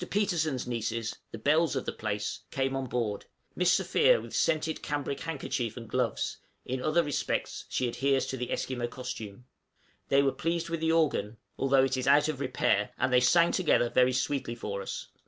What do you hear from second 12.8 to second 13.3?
and they